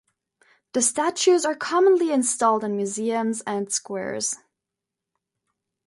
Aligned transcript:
The 0.73 0.81
statues 0.81 1.45
are 1.45 1.53
commonly 1.53 2.11
installed 2.11 2.63
in 2.63 2.75
museums 2.75 3.41
and 3.41 3.71
squares. 3.71 4.35